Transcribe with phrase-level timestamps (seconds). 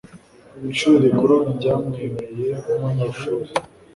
[0.71, 3.51] Ishuri rikuru ryamwemeye nkumunyeshuri.